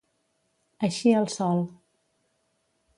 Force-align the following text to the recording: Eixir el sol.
Eixir 0.87 1.13
el 1.19 1.29
sol. 1.37 1.63